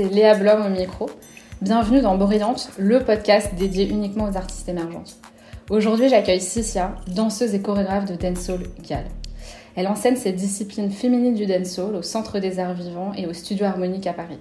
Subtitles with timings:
[0.00, 1.10] c'est Léa Blom au micro.
[1.60, 5.16] Bienvenue dans Brillante, le podcast dédié uniquement aux artistes émergentes.
[5.68, 9.04] Aujourd'hui, j'accueille Cicia, danseuse et chorégraphe de dancehall Gal.
[9.76, 13.66] Elle enseigne cette discipline féminine du dancehall au Centre des Arts Vivants et au Studio
[13.66, 14.38] Harmonique à Paris.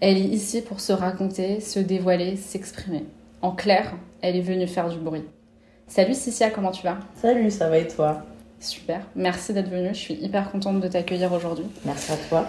[0.00, 3.06] Elle est ici pour se raconter, se dévoiler, s'exprimer.
[3.40, 5.24] En clair, elle est venue faire du bruit.
[5.86, 6.98] Salut Cicia, comment tu vas?
[7.14, 8.26] Salut, ça va et toi?
[8.60, 11.64] Super, merci d'être venue, je suis hyper contente de t'accueillir aujourd'hui.
[11.86, 12.46] Merci à toi.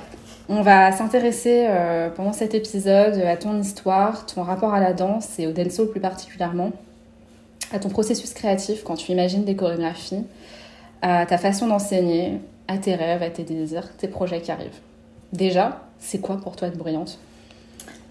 [0.50, 5.40] On va s'intéresser euh, pendant cet épisode à ton histoire, ton rapport à la danse
[5.40, 6.72] et au dancehall plus particulièrement,
[7.72, 10.26] à ton processus créatif quand tu imagines des chorégraphies,
[11.02, 14.82] à ta façon d'enseigner, à tes rêves, à tes désirs, tes projets qui arrivent.
[15.32, 17.20] Déjà, c'est quoi pour toi être brillante?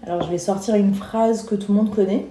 [0.05, 2.25] Alors je vais sortir une phrase que tout le monde connaît.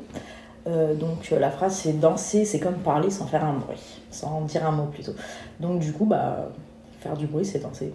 [0.66, 4.40] Euh, donc euh, la phrase c'est danser, c'est comme parler sans faire un bruit, sans
[4.42, 5.12] dire un mot plutôt.
[5.60, 6.48] Donc du coup, bah,
[7.00, 7.92] faire du bruit, c'est danser.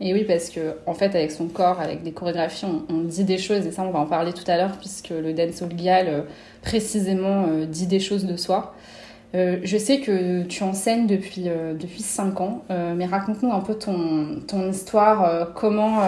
[0.00, 3.38] Et oui, parce que en fait, avec son corps, avec des chorégraphies, on, dit des
[3.38, 6.20] choses, et ça, on va en parler tout à l'heure, puisque le dancehall Gial, euh,
[6.62, 8.74] précisément, euh, dit des choses de soi.
[9.34, 14.40] Euh, je sais que tu enseignes depuis, depuis 5 ans, mais raconte-nous un peu ton,
[14.46, 16.06] ton histoire, comment,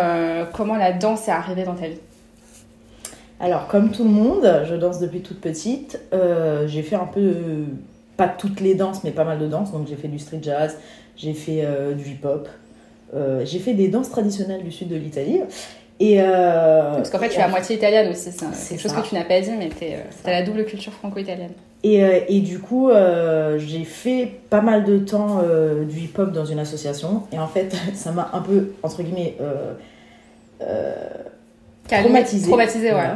[0.53, 1.99] comment la danse est arrivée dans ta vie.
[3.41, 6.01] Alors, comme tout le monde, je danse depuis toute petite.
[6.67, 7.35] j'ai fait un peu,
[8.17, 9.73] pas toutes les danses, mais pas mal de danses.
[9.73, 10.79] Donc, j'ai fait du street jazz,
[11.17, 12.49] j'ai fait du hip-hop,
[13.15, 15.41] euh, j'ai fait des danses traditionnelles du sud de l'Italie.
[16.01, 18.31] Et euh, Parce qu'en fait, tu es à moitié italienne aussi.
[18.31, 19.85] C'est quelque chose que tu n'as pas dit, mais tu
[20.25, 21.53] as la double culture franco-italienne.
[21.85, 22.91] Et, euh, et, du coup,
[23.57, 25.43] j'ai fait pas mal de temps
[25.89, 27.23] du hip-hop dans une association.
[27.33, 29.37] Et en fait, ça m'a un peu, entre guillemets,
[31.89, 32.47] traumatisé.
[32.47, 33.09] Traumatisé, ouais.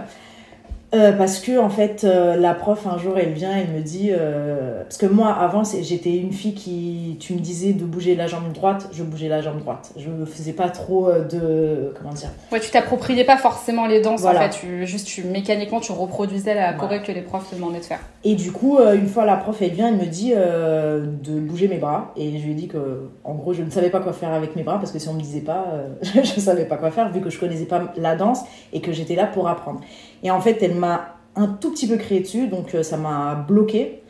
[0.94, 4.10] Euh, parce que en fait euh, la prof un jour elle vient elle me dit
[4.12, 8.26] euh, parce que moi avant j'étais une fille qui tu me disais de bouger la
[8.26, 9.92] jambe droite je bougeais la jambe droite.
[9.96, 12.28] Je ne faisais pas trop de comment dire.
[12.50, 14.40] Ouais tu t'appropriais pas forcément les danses voilà.
[14.40, 14.50] en fait.
[14.50, 17.04] Tu, juste tu mécaniquement tu reproduisais la choré voilà.
[17.04, 18.00] que les profs te demandaient de faire.
[18.24, 21.78] Et du coup une fois la prof elle vient elle me dit de bouger mes
[21.78, 22.12] bras.
[22.16, 24.56] Et je lui ai dit que en gros je ne savais pas quoi faire avec
[24.56, 25.68] mes bras parce que si on me disait pas
[26.02, 28.40] je ne savais pas quoi faire vu que je connaissais pas la danse
[28.74, 29.80] et que j'étais là pour apprendre
[30.22, 33.34] et en fait, elle m'a un tout petit peu crié dessus, donc euh, ça m'a
[33.34, 34.02] bloqué.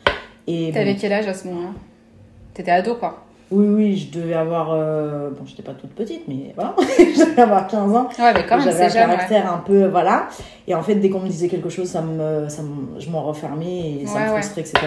[0.47, 0.99] Et T'avais bon.
[0.99, 1.69] quel âge à ce moment-là?
[2.53, 4.73] T'étais ado, quoi Oui, oui, je devais avoir.
[4.73, 5.29] Euh...
[5.29, 6.75] Bon, j'étais pas toute petite, mais voilà.
[6.79, 8.09] je devais avoir 15 ans.
[8.19, 9.49] Ouais, mais quand même, J'avais un jeune, caractère ouais.
[9.49, 9.85] un peu.
[9.87, 10.27] Voilà.
[10.67, 13.23] Et en fait, dès qu'on me disait quelque chose, ça me, ça me, je m'en
[13.23, 14.79] refermais et ça Ouais, me frustrait, etc.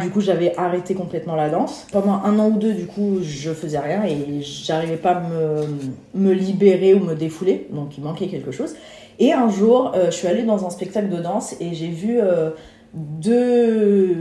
[0.00, 1.86] Du coup, j'avais arrêté complètement la danse.
[1.92, 5.66] Pendant un an ou deux, du coup, je faisais rien et j'arrivais pas à me,
[6.14, 7.68] me libérer ou me défouler.
[7.70, 8.74] Donc, il manquait quelque chose.
[9.18, 12.18] Et un jour, euh, je suis allée dans un spectacle de danse et j'ai vu
[12.20, 12.50] euh,
[12.94, 14.16] deux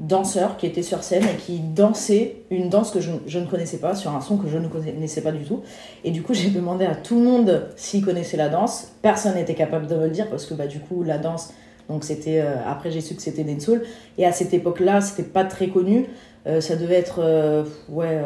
[0.00, 3.94] danseurs qui étaient sur scène et qui dansaient une danse que je, ne connaissais pas,
[3.94, 5.62] sur un son que je ne connaissais pas du tout.
[6.04, 8.92] Et du coup, j'ai demandé à tout le monde s'ils connaissaient la danse.
[9.02, 11.52] Personne n'était capable de me le dire parce que bah, du coup, la danse,
[11.88, 12.40] donc c'était.
[12.40, 13.82] Euh, après, j'ai su que c'était dancehall.
[14.18, 16.06] Et à cette époque-là, c'était pas très connu.
[16.60, 17.64] Ça devait être.
[17.88, 18.20] ouais.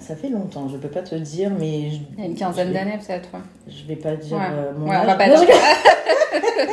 [0.00, 1.90] Ça fait longtemps, je peux pas te dire, mais.
[1.90, 3.28] Je, Il y a une quinzaine d'années, peut-être.
[3.66, 4.42] Je vais pas dire Ouais.
[4.52, 5.06] euh, mon Ouais, on âge.
[5.06, 5.48] va pas Non, dire.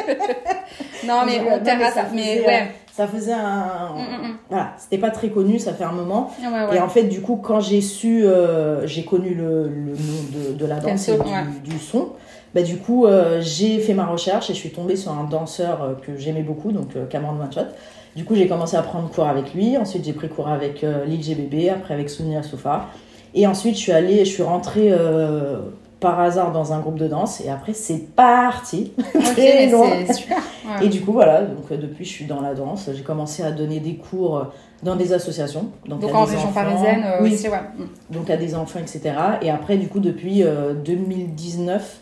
[1.08, 2.06] non, mais on non, terra mais ça.
[2.14, 2.72] Mais faisait, ouais.
[2.94, 3.94] Ça faisait un.
[3.96, 4.38] Mm, mm, mm.
[4.50, 6.32] Voilà, c'était pas très connu, ça fait un moment.
[6.74, 10.54] Et en fait, du coup, quand j'ai su, euh, j'ai connu le, le nom de,
[10.54, 11.18] de la danse et
[11.64, 12.10] du, son,
[12.54, 15.84] bah, du coup, euh, j'ai fait ma recherche et je suis tombée sur un danseur
[15.84, 17.68] euh, que j'aimais beaucoup, donc Cameron Manchot.
[18.16, 19.76] Du coup, j'ai commencé à prendre cours avec lui.
[19.76, 22.88] Ensuite, j'ai pris cours avec euh, Lil GBB, après avec Sonia Soufa.
[23.36, 25.58] Et ensuite, je suis allée, je suis rentrée euh,
[26.00, 27.42] par hasard dans un groupe de danse.
[27.42, 28.94] Et après, c'est parti.
[29.16, 29.90] Ok, très mais loin.
[29.90, 30.86] Ouais.
[30.86, 32.90] Et du coup, voilà, donc euh, depuis, je suis dans la danse.
[32.94, 34.44] J'ai commencé à donner des cours euh,
[34.84, 35.68] dans des associations.
[35.86, 36.64] Donc, Donc à en des région enfants.
[36.64, 37.60] parisienne euh, oui, aussi, ouais.
[37.78, 38.14] Mm.
[38.14, 39.16] donc à des enfants, etc.
[39.42, 42.00] Et après, du coup, depuis euh, 2019,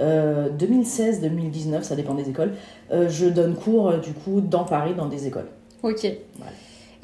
[0.00, 2.52] euh, 2016-2019, ça dépend des écoles,
[2.90, 5.48] je donne cours, du coup, dans Paris, dans des écoles.
[5.82, 6.06] Ok.
[6.36, 6.52] Voilà.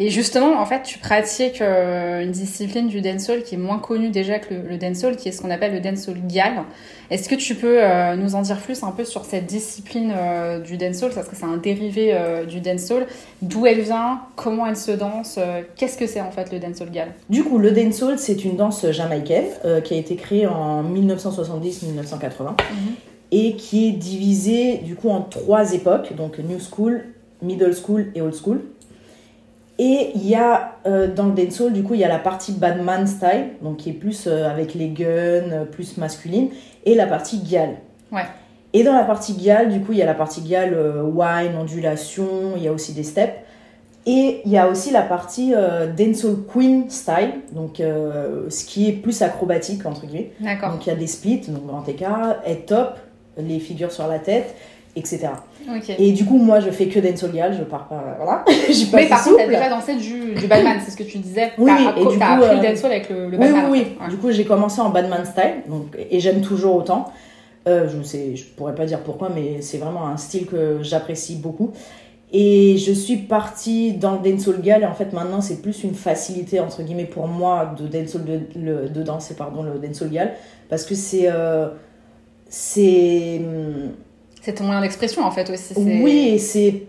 [0.01, 4.11] Et justement, en fait, tu pratiques euh, une discipline du dancehall qui est moins connue
[4.11, 6.65] déjà que le, le dancehall, qui est ce qu'on appelle le dancehall gal.
[7.11, 10.59] Est-ce que tu peux euh, nous en dire plus un peu sur cette discipline euh,
[10.59, 12.13] du dancehall, parce que c'est un dérivé
[12.49, 13.07] du dancehall,
[13.41, 15.39] d'où elle vient, comment elle se danse,
[15.77, 17.13] qu'est-ce que c'est en fait le dancehall gal?
[17.31, 19.47] Du coup, le dancehall, c'est une danse jamaïcaine
[19.85, 22.55] qui a été créée en 1970-1980
[23.31, 27.05] et qui est divisée du coup en trois époques, donc New School,
[27.43, 28.63] Middle School et Old School.
[29.79, 32.53] Et il y a euh, dans le dancehall, du coup, il y a la partie
[32.53, 36.51] badman style, donc qui est plus euh, avec les guns, euh, plus masculine,
[36.85, 37.71] et la partie gyal.
[38.13, 38.27] Ouais.
[38.73, 41.57] Et dans la partie gyal, du coup, il y a la partie gyal euh, wine,
[41.59, 43.35] ondulation, il y a aussi des steps.
[44.07, 45.55] Et il y a aussi la partie
[45.97, 50.33] dancehall queen style, donc ce qui est plus acrobatique entre guillemets.
[50.41, 50.73] D'accord.
[50.73, 52.99] Donc il y a des splits, donc grand écart, head top,
[53.39, 54.55] les figures sur la tête,
[54.97, 55.29] etc.
[55.99, 58.45] Et du coup, moi, je fais que dancehall je pars pas, voilà.
[58.71, 61.19] J'ai pas Mais par contre, t'as déjà dansé du, du Batman, c'est ce que tu
[61.19, 61.53] disais.
[61.59, 63.87] Oui, et du t'as coup, appris euh, le dancehall avec le, le Oui, oui.
[64.11, 67.07] Du coup, j'ai commencé en Batman style, donc, et j'aime toujours autant.
[67.67, 71.37] Euh, je sais, je pourrais pas dire pourquoi, mais c'est vraiment un style que j'apprécie
[71.37, 71.73] beaucoup.
[72.37, 75.95] Et je suis partie dans le dancehall gal, et en fait, maintenant, c'est plus une
[75.95, 80.35] facilité, entre guillemets, pour moi, de, dancehall, de, le- de danser pardon, le dancehall gal,
[80.69, 81.29] parce que c'est.
[81.31, 81.69] euh,
[82.49, 83.41] c'est.
[84.45, 85.73] C'est ton moyen d'expression en fait aussi.
[85.77, 86.83] Oui, et c'est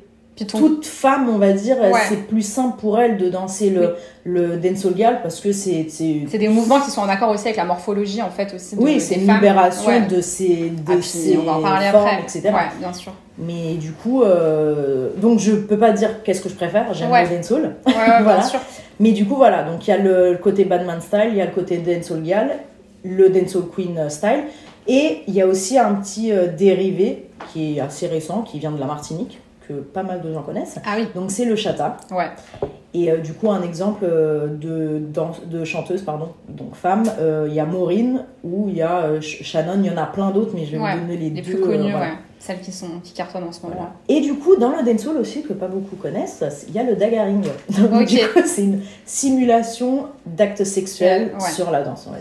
[0.49, 1.91] toute femme, on va dire, Ouais.
[2.09, 5.85] c'est plus simple pour elle de danser le, le dancehall parce que c'est.
[5.89, 8.75] c'est- des mouvements qui sont en accord aussi avec la morphologie en fait aussi.
[8.75, 9.35] De, Oui, c'est une femmes.
[9.35, 10.01] libération Ouais.
[10.01, 12.21] de ces, de Ah, ces on va en parler formes, après.
[12.23, 12.41] etc.
[12.53, 13.13] Ouais, bien sûr.
[13.37, 17.37] Mais du coup, euh, donc je peux pas dire qu'est-ce que je préfère, j'aime le
[17.37, 17.75] dancehall.
[17.85, 18.21] Voilà.
[18.21, 18.59] bien sûr.
[18.99, 21.45] Mais du coup, voilà, donc il y a le, côté Batman style, il y a
[21.45, 22.51] le côté dancehall gal,
[23.05, 24.43] le dancehall queen style,
[24.87, 28.71] et il y a aussi un petit euh, dérivé qui est assez récent, qui vient
[28.71, 30.77] de la Martinique, que pas mal de gens connaissent.
[30.85, 31.97] Ah oui, Donc c'est le chata.
[32.11, 32.29] ouais.
[32.97, 37.45] Et euh, du coup, un exemple euh, de, danse- de chanteuse, pardon, donc femme, euh,
[37.49, 40.05] il y a Maureen ou il y a euh, Sh- Shannon, il y en a
[40.05, 41.51] plein d'autres, mais je vais Ouais, vous donner les, Les deux.
[41.55, 42.05] plus connues, voilà.
[42.05, 42.11] ouais.
[42.39, 43.75] Celles qui, sont, qui cartonnent en ce moment.
[43.75, 43.91] Voilà.
[44.07, 46.95] Et du coup, dans le dancehall aussi, que pas beaucoup connaissent, il y a le
[46.95, 47.41] daggaring.
[47.69, 48.07] Donc, Ok.
[48.07, 51.49] du coup, c'est une simulation d'actes sexuels Ouais.
[51.51, 52.07] sur la danse.
[52.11, 52.19] ouais.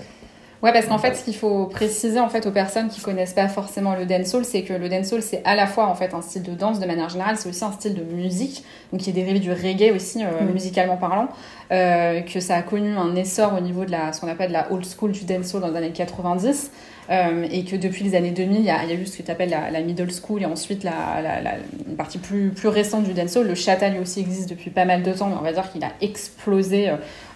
[0.64, 3.48] Ouais, parce qu'en fait, ce qu'il faut préciser en fait aux personnes qui connaissent pas
[3.48, 6.42] forcément le dancehall, c'est que le dancehall c'est à la fois en fait un style
[6.42, 9.40] de danse de manière générale, c'est aussi un style de musique, donc qui est dérivé
[9.40, 10.52] du reggae aussi euh, Mm.
[10.52, 11.28] musicalement parlant,
[11.70, 14.72] euh, que ça a connu un essor au niveau de la ce qu'on appelle la
[14.72, 16.70] old school du dancehall dans les années 90.
[17.10, 19.18] euh, et que depuis les années 2000, il y a, il y a eu ce
[19.18, 21.56] que tu appelles la, la middle school et ensuite la, la, la-
[21.86, 23.46] une partie plus, plus récente du dancehall.
[23.46, 25.84] Le chata lui aussi existe depuis pas mal de temps, mais on va dire qu'il
[25.84, 26.88] a explosé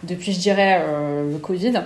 [0.03, 1.83] depuis, je dirais, euh, le Covid.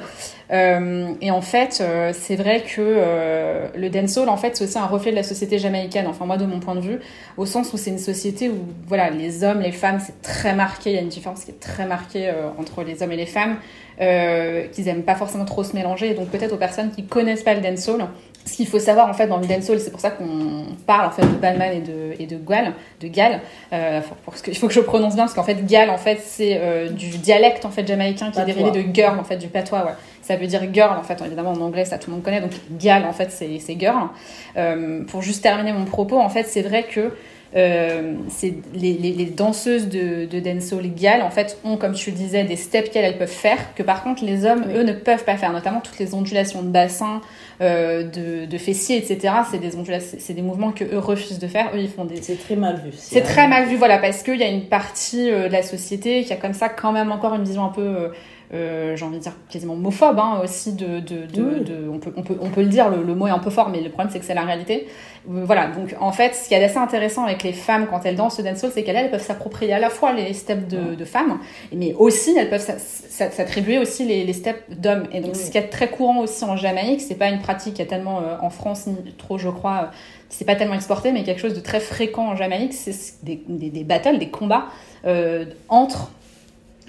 [0.53, 4.87] Euh, et en fait, euh, c'est vrai que le dancehall, en fait, c'est aussi un
[4.87, 6.07] reflet de la société jamaïcaine.
[6.07, 6.99] Enfin, moi, de mon point de vue,
[7.37, 10.91] au sens où c'est une société où, voilà, les hommes, les femmes, c'est très marqué.
[10.91, 13.57] Il y a une différence qui est très marquée entre les hommes et les femmes,
[13.99, 16.11] qu'ils aiment pas forcément trop se mélanger.
[16.11, 18.07] Et donc, peut-être aux personnes qui connaissent pas le dancehall,
[18.45, 21.11] ce qu'il faut savoir en fait dans le dancehall, c'est pour ça qu'on parle en
[21.11, 23.41] fait de Balman et de et de Gal, de Gal.
[23.73, 26.61] Euh, pour il faut que je prononce bien parce qu'en fait Gal en fait c'est
[26.91, 29.93] du dialecte en fait jamaïcain qui est dérivé de girl en fait du patois ouais.
[30.23, 32.53] Ça veut dire girl en fait évidemment en anglais ça tout le monde connaît donc
[32.79, 34.09] Gal en fait c'est girl.
[34.57, 37.13] Euh, pour juste terminer mon propos en fait c'est vrai que
[37.55, 42.11] euh, c'est les, les, les danseuses de, de dancehall Gal en fait ont comme tu
[42.11, 44.75] le disais des steps qu'elles elles peuvent faire que par contre les hommes Oui.
[44.77, 47.21] eux ne peuvent pas faire notamment toutes les ondulations de bassin
[47.61, 49.73] euh, de, de fessiers etc c'est des
[50.19, 52.77] c'est des mouvements que eux refusent de faire eux ils font des C'est très mal
[52.85, 52.91] vu.
[52.95, 56.25] c'est très mal vu, voilà, parce qu'il y a une partie euh, de la société
[56.25, 58.13] qui a comme ça quand même encore une vision un peu,
[58.55, 61.61] euh, j'ai envie de dire quasiment homophobe hein, aussi de, de, de, Oui.
[61.65, 63.51] de- on peut, on peut, on peut le dire, le, le mot est un peu
[63.51, 64.89] fort, mais le problème c'est que c'est la réalité.
[65.31, 68.17] Euh, voilà, donc en fait, ce qui est assez intéressant avec les femmes quand elles
[68.17, 71.05] dansent le dancehall, c'est qu'elles elles peuvent s'approprier à la fois les steps de, de
[71.05, 71.39] femmes,
[71.73, 75.05] mais aussi elles peuvent s'a- s'a- s'attribuer aussi les, les steps d'hommes.
[75.13, 75.41] Et donc Oui.
[75.41, 78.19] ce qui est très courant aussi en Jamaïque, c'est pas une pratique qui est tellement
[78.21, 79.91] euh, en France ni trop, je crois,
[80.29, 83.71] c'est pas tellement exporté, mais quelque chose de très fréquent en Jamaïque, c'est des, des,
[83.71, 84.65] des battles, des combats
[85.07, 86.11] euh, entre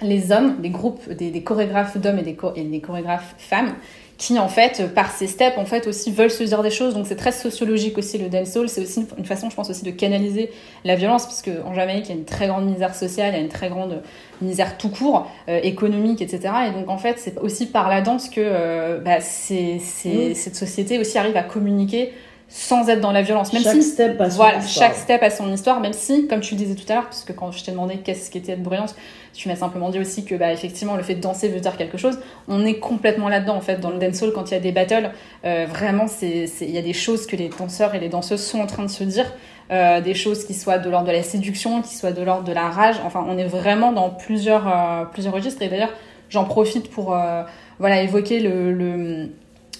[0.02, 3.74] les hommes, des groupes, des, des chorégraphes d'hommes et des, cho- et des chorégraphes femmes,
[4.16, 6.94] qui en fait, par ces steps, en fait aussi veulent se dire des choses.
[6.94, 8.68] Donc c'est très sociologique aussi le dancehall.
[8.68, 10.50] C'est aussi une, façon, je pense aussi, de canaliser
[10.84, 13.40] la violence, parce qu'en Jamaïque, il y a une très grande misère sociale, il y
[13.40, 14.02] a une très grande
[14.40, 16.52] misère tout court, euh, économique, etc.
[16.68, 21.18] Et donc en fait, c'est aussi par la danse que euh, bah, cette société aussi
[21.18, 22.12] arrive à communiquer
[22.56, 23.52] sans être dans la violence.
[23.52, 24.86] Même Chaque si step a son voilà, histoire.
[24.86, 27.24] chaque step a son histoire, même si, comme tu le disais tout à l'heure, parce
[27.24, 28.94] que quand je t'ai demandé qu'est-ce qui était être bruyante,
[29.32, 31.98] tu m'as simplement dit aussi que, bah, effectivement, le fait de danser veut dire quelque
[31.98, 32.20] chose.
[32.46, 35.10] On est complètement là-dedans, en fait, dans le dancehall, quand il y a des battles,
[35.44, 38.66] euh, vraiment, il y a des choses que les danseurs et les danseuses sont en
[38.66, 39.26] train de se dire,
[39.72, 42.52] euh, des choses qui soient de l'ordre de la séduction, qui soient de l'ordre de
[42.52, 42.96] la rage.
[43.04, 45.60] Enfin, on est vraiment dans plusieurs, euh, plusieurs registres.
[45.62, 45.92] Et d'ailleurs,
[46.30, 47.42] j'en profite pour, euh,
[47.80, 49.30] voilà, évoquer le, le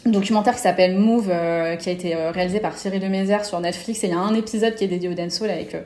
[0.07, 4.05] documentaire qui s'appelle Move, euh, qui a été euh, réalisé par Thierry Demézère sur Netflix.
[4.05, 5.81] Et il y a un épisode qui est dédié au dancehall avec euh,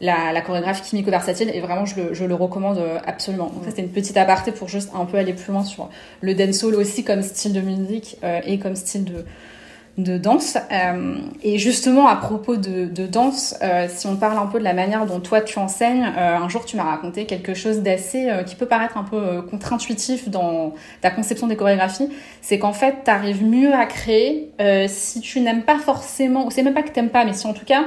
[0.00, 1.50] la, la chorégraphe Kimiko Versatile.
[1.52, 3.46] Et vraiment, je le, je le recommande euh, absolument.
[3.46, 5.90] Donc ça, c'était une petite aparté pour juste un peu aller plus loin sur
[6.20, 9.24] le dancehall aussi comme style de musique euh, et comme style de,
[9.96, 10.58] de danse.
[10.72, 14.72] Euh, et justement, à propos de, danse, euh, si on parle un peu de la
[14.72, 18.56] manière dont toi tu enseignes, euh, un jour tu m'as raconté quelque chose d'assez qui
[18.56, 22.08] peut paraître un peu contre-intuitif dans ta conception des chorégraphies,
[22.40, 24.50] c'est qu'en fait, tu arrives mieux à créer
[24.88, 27.52] si tu n'aimes pas forcément, ou c'est même pas que t'aimes pas, mais si en
[27.52, 27.84] tout cas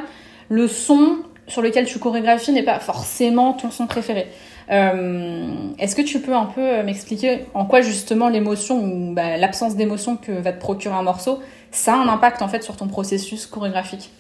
[0.50, 4.28] le son sur lequel tu chorégraphies n'est pas forcément ton son préféré.
[4.70, 5.48] Euh,
[5.80, 10.18] Est-ce que tu peux un peu m'expliquer en quoi justement l'émotion ou bah, l'absence d'émotion
[10.18, 11.40] que va te procurer un morceau,
[11.72, 14.12] ça a un impact en fait sur ton processus chorégraphique?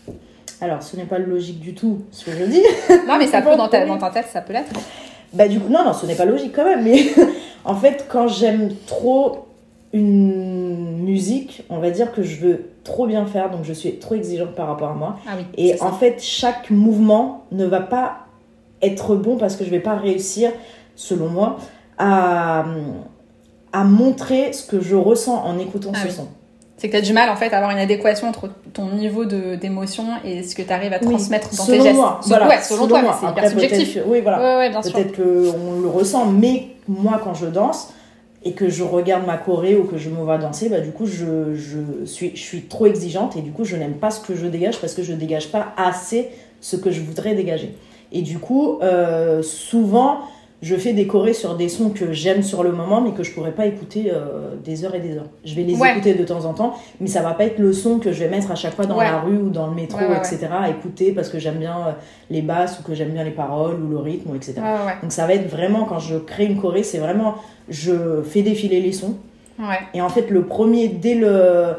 [0.61, 2.63] Alors, ce n'est pas logique du tout ce que je dis.
[3.07, 4.71] Non, mais ça peut dans ta, dans ta tête, ça peut l'être.
[5.33, 6.83] Bah du coup, non, non, ce n'est pas logique quand même.
[6.83, 6.99] Mais
[7.65, 9.47] en fait, quand j'aime trop
[9.93, 14.15] une musique, on va dire que je veux trop bien faire, donc je suis trop
[14.15, 15.17] exigeante par rapport à moi.
[15.27, 15.45] Ah oui.
[15.57, 15.85] Et ça.
[15.85, 18.26] en fait, chaque mouvement ne va pas
[18.81, 20.51] être bon parce que je vais pas réussir,
[20.95, 21.57] selon moi,
[21.97, 22.65] à,
[23.73, 26.11] à montrer ce que je ressens en écoutant Ah ce oui.
[26.11, 26.27] son.
[26.79, 29.25] C'est que tu as du mal en fait à avoir une adéquation entre ton niveau
[29.25, 31.95] d'émotion et ce que tu arrives à Oui, transmettre dans selon tes gestes.
[31.95, 33.97] moi, Selon- voilà, ouais, selon, toi, c'est hyper subjectif.
[34.05, 34.39] oui, voilà.
[34.39, 34.93] Ouais, ouais, bien sûr.
[34.93, 37.93] Peut-être qu'on le ressent, mais moi, quand je danse
[38.43, 41.07] et que je regarde ma choré ou que je me vois danser, bah, du coup,
[41.07, 44.35] je, je, suis, je suis trop exigeante et du coup, je n'aime pas ce que
[44.35, 46.29] je dégage parce que je dégage pas assez
[46.61, 47.75] ce que je voudrais dégager.
[48.11, 50.19] Et du coup, euh, souvent,
[50.63, 53.31] je fais des chorés sur des sons que j'aime sur le moment, mais que je
[53.31, 55.27] pourrais pas écouter euh, des heures et des heures.
[55.45, 55.91] Je vais les Ouais.
[55.91, 58.29] écouter de temps en temps, mais ça va pas être le son que je vais
[58.29, 59.03] mettre à chaque fois dans Ouais.
[59.05, 60.47] la rue ou dans le métro, Ouais, etc.
[60.51, 61.91] à écouter parce que j'aime bien euh,
[62.31, 64.55] les basses ou que j'aime bien les paroles ou le rythme, etc.
[65.03, 67.35] Donc ça va être vraiment, quand je crée une choré, c'est vraiment,
[67.69, 69.15] je fais défiler les sons.
[69.93, 71.73] Et en fait, le premier, dès le,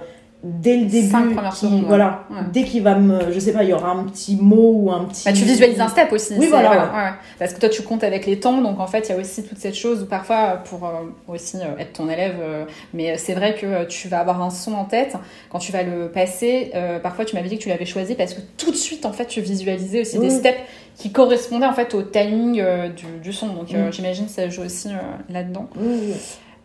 [0.45, 2.37] dès le début, Cinq premières secondes, voilà, Ouais.
[2.52, 5.04] dès qu'il va me, je sais pas, il y aura un petit mot ou un
[5.04, 5.25] petit...
[5.25, 6.35] Bah, tu visualises un step aussi.
[6.38, 7.11] Oui, voilà, ouais.
[7.40, 9.42] Parce que toi, tu comptes avec les temps, donc en fait, il y a aussi
[9.45, 10.90] toute cette chose où parfois, pour euh,
[11.26, 12.64] aussi euh, être ton élève, euh,
[12.95, 15.16] mais c'est vrai que tu vas avoir un son en tête,
[15.50, 18.40] quand tu vas le passer, parfois tu m'avais dit que tu l'avais choisi parce que
[18.57, 20.59] tout de suite, en fait, tu visualisais aussi des steps
[20.95, 22.62] qui correspondaient en fait au timing
[22.95, 23.49] du, du son.
[23.49, 24.88] Donc j'imagine que ça joue aussi
[25.28, 25.68] là-dedans.
[25.76, 26.14] Oui.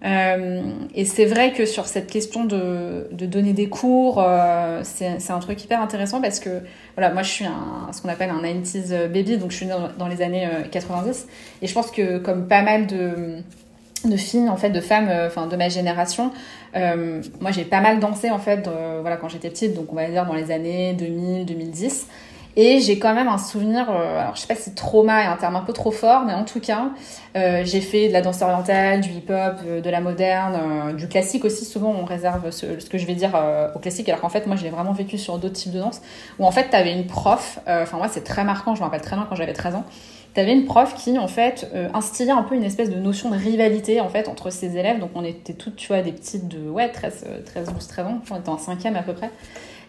[0.04, 0.62] Euh,
[0.94, 5.40] et c'est vrai que sur cette question de, de donner des cours, euh, c'est un
[5.40, 6.62] truc hyper intéressant parce que
[6.96, 7.46] voilà, moi je suis
[7.92, 11.28] ce qu'on appelle un 90s baby, donc je suis née dans, les années euh, 90.
[11.62, 13.38] Et je pense que comme pas mal de,
[14.04, 16.32] de filles, en fait, de femmes euh, enfin, de ma génération,
[16.76, 18.70] euh, moi j'ai pas mal dansé en fait
[19.02, 22.08] voilà, quand j'étais petite, donc on va dire dans les années 2000, 2010.
[22.56, 25.38] Et j'ai quand même un souvenir, euh, alors je sais pas si trauma est un
[25.38, 26.90] terme un peu trop fort, mais en tout cas,
[27.36, 31.46] euh, j'ai fait de la danse orientale, du hip-hop, euh, de la moderne, du classique
[31.46, 31.66] aussi.
[31.66, 33.32] Souvent, on réserve ce, que je vais dire
[33.76, 36.02] au classique, alors qu'en fait, moi, je l'ai vraiment vécu sur d'autres types de danse.
[36.38, 39.02] Où en fait, tu avais une prof, enfin, moi, c'est très marquant, je me rappelle
[39.02, 39.86] très bien quand j'avais 13 ans.
[40.36, 43.36] Tu avais une prof qui, en fait, instillait un peu une espèce de notion de
[43.36, 45.00] rivalité, en fait, entre ses élèves.
[45.00, 48.06] Donc, on était toutes, tu vois, des petites de, ouais, 13, euh, 13 12, 13
[48.06, 48.20] ans.
[48.30, 49.32] On était en cinquième à peu près.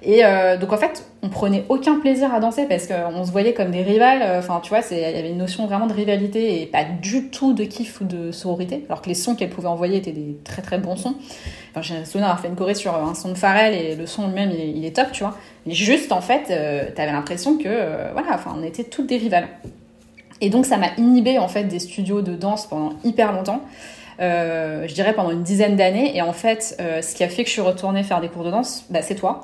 [0.06, 3.54] Et euh, donc en fait, on prenait aucun plaisir à danser parce qu'on se voyait
[3.54, 4.20] comme des rivales.
[4.22, 7.30] euh, Enfin, tu vois, il y avait une notion vraiment de rivalité et pas du
[7.30, 8.84] tout de kiff ou de sororité.
[8.88, 11.14] Alors que les sons qu'elle pouvait envoyer étaient des très très bons sons.
[11.70, 14.26] Enfin, j'ai souvenir d'avoir fait une choré sur un son de Pharrell et le son
[14.26, 15.34] lui-même il, est- top, tu vois.
[15.66, 19.16] Mais juste en fait, euh, t'avais l'impression que euh, voilà, enfin, on était toutes des
[19.16, 19.48] rivales.
[20.40, 23.60] Et donc ça m'a inhibé en fait des studios de danse pendant hyper longtemps.
[24.18, 26.14] Je dirais pendant une dizaine d'années.
[26.16, 28.50] Et en fait, ce qui a fait que je suis retournée faire des cours de
[28.50, 29.42] danse, bah, c'est toi.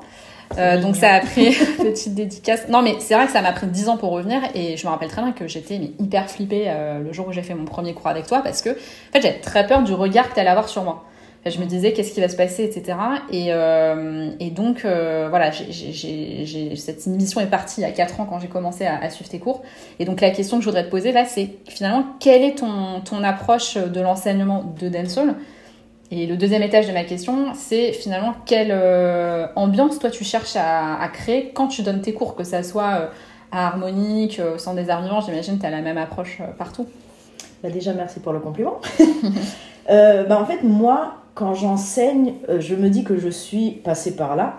[0.57, 2.67] Euh, donc ça a pris petite dédicace.
[2.69, 4.91] Non mais c'est vrai que ça m'a pris 10 ans pour revenir et je me
[4.91, 7.65] rappelle très bien que j'étais mais, hyper flippée euh, le jour où j'ai fait mon
[7.65, 8.73] premier cours avec toi parce que en
[9.13, 11.05] fait j'avais très peur du regard que tu allais avoir sur moi.
[11.43, 12.97] Enfin, je me disais qu'est-ce qui va se passer etc.
[13.31, 18.19] Et, euh, et donc euh, voilà j'ai- cette émission est partie il y a 4
[18.19, 19.61] ans quand j'ai commencé à, à suivre tes cours.
[19.99, 22.99] Et donc la question que je voudrais te poser là c'est finalement quelle est ton,
[23.03, 25.35] ton approche de l'enseignement de dancehall?
[26.13, 30.57] Et le deuxième étage de ma question, c'est finalement quelle euh, ambiance toi tu cherches
[30.57, 33.07] à, créer quand tu donnes tes cours, que ça soit euh,
[33.53, 34.91] à harmonique, euh, au centre des
[35.25, 36.85] j'imagine que tu as la même approche partout.
[37.63, 38.81] Bah déjà, merci pour le compliment.
[39.89, 44.53] Bah en fait, moi, quand j'enseigne, je me dis que je suis passée par là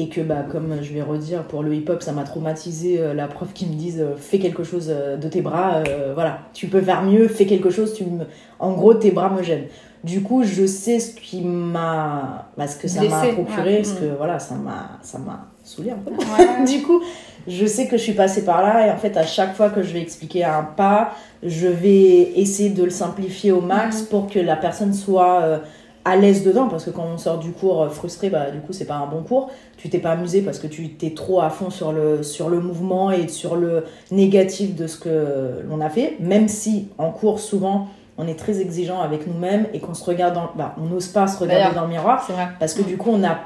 [0.00, 3.26] et que, bah, comme je vais redire, pour le hip-hop, ça m'a traumatisé euh, la
[3.26, 5.82] prof qui me dise euh, fais quelque chose euh, de tes bras,
[6.14, 8.24] voilà, tu peux faire mieux, fais quelque chose, tu me...
[8.60, 9.66] en gros, tes bras me gênent.
[10.04, 12.46] Du coup, je sais ce qui m'a.
[12.56, 13.96] Bah, ce que ça m'a procuré, parce Mm.
[14.00, 16.12] que voilà, ça m'a ça m'a saoulé un peu.
[16.12, 16.64] Ouais.
[16.66, 17.02] du coup,
[17.48, 19.82] je sais que je suis passée par là et en fait, à chaque fois que
[19.82, 24.06] je vais expliquer un pas, je vais essayer de le simplifier au max Mhm.
[24.06, 25.60] pour que la personne soit
[26.04, 28.72] à l'aise dedans parce que quand on sort du cours euh, frustré, bah du coup,
[28.72, 29.50] c'est pas un bon cours.
[29.76, 32.60] Tu t'es pas amusé parce que tu t'es trop à fond sur le, sur le
[32.60, 37.40] mouvement et sur le négatif de ce que l'on a fait, même si en cours,
[37.40, 40.50] souvent, on est très exigeant avec nous-mêmes et qu'on se regarde dans.
[40.56, 42.48] Bah, on n'ose pas se regarder dans le miroir C'est vrai.
[42.58, 43.38] parce que du coup, on a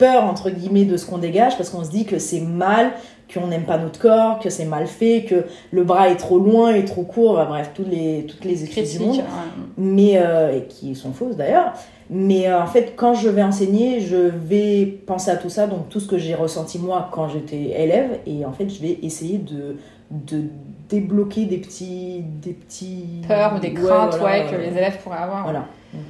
[0.00, 2.92] peur, entre guillemets, de ce qu'on dégage, parce qu'on se dit que c'est mal,
[3.32, 6.74] qu'on n'aime pas notre corps, que c'est mal fait, que le bras est trop loin
[6.74, 9.30] et trop court, bah, bref, toutes les, toutes les excuses du monde, Critique.
[9.78, 11.74] mais, euh, et qui sont fausses d'ailleurs.
[12.08, 15.88] Mais euh, en fait, quand je vais enseigner, je vais penser à tout ça, donc
[15.90, 19.38] tout ce que j'ai ressenti moi quand j'étais élève, et en fait, je vais essayer
[19.38, 19.76] de,
[20.10, 20.44] de
[20.88, 24.76] débloquer des petits, des petits Peur ou des Ouais, craintes voilà, ouais, ouais, que les
[24.76, 25.44] élèves pourraient avoir.
[25.44, 25.66] Voilà.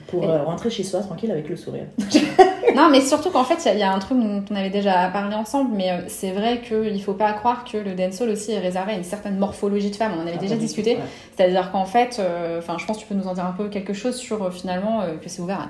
[0.08, 1.84] Pour euh, rentrer chez soi tranquille avec le sourire.
[2.76, 4.54] Non, mais surtout qu'en fait, il y a- il y, a un truc dont on
[4.54, 8.28] avait déjà parlé ensemble, mais euh, c'est vrai qu'il faut pas croire que le dancehall
[8.30, 10.12] aussi est réservé à une certaine morphologie de femme.
[10.16, 10.94] On en avait Ah, déjà discuté.
[10.94, 11.02] ouais.
[11.36, 13.68] C'est-à-dire qu'en fait, euh, enfin, je pense que tu peux nous en dire un peu
[13.68, 15.68] quelque chose sur finalement que c'est ouvert à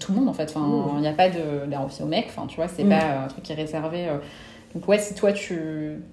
[0.00, 0.52] tout le monde en fait.
[0.54, 0.92] Enfin, Oui.
[0.96, 2.26] il n'y a pas de là aussi aux mecs.
[2.28, 2.88] Enfin, tu vois, c'est Mm.
[2.88, 4.08] pas un truc qui est réservé.
[4.74, 5.60] Donc ouais, si toi tu,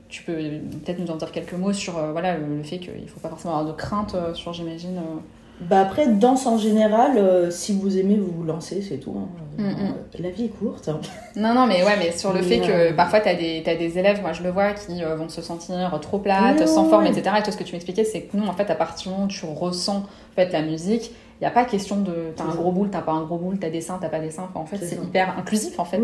[0.09, 3.07] tu peux peut-être nous en dire quelques mots sur euh, voilà le, le fait qu'il
[3.07, 4.97] faut pas forcément avoir de crainte euh, sur, j'imagine.
[4.97, 5.19] euh,
[5.61, 9.13] Bah après, danse en général, euh, si vous aimez, vous vous lancez, c'est tout.
[9.17, 9.27] hein.
[9.57, 9.67] Mm, mm.
[9.67, 10.89] Euh, La vie est courte.
[11.35, 13.75] Non, non, mais ouais, mais sur le Mais, fait que euh, parfois t'as des, t'as
[13.75, 17.03] des élèves, moi je le vois, qui euh, vont se sentir trop plates, sans forme,
[17.03, 17.09] ouais.
[17.11, 17.35] etc.
[17.39, 19.25] Et toi, ce que tu m'expliquais, c'est que non, en fait, à partir du moment
[19.25, 22.55] où tu ressens en fait, la musique, il n'y a pas question de t'as un
[22.55, 24.47] gros boule, t'as pas un gros boule, t'as des seins, t'as pas des seins.
[24.49, 26.01] Enfin, en fait, C'est hyper inclusif en fait.